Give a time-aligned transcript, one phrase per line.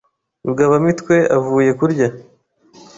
[0.47, 2.07] Rugabamitwe avuye kurya